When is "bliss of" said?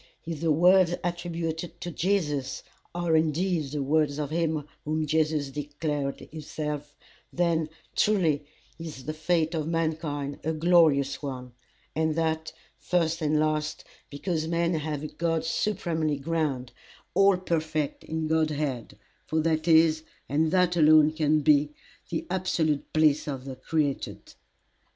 22.91-23.45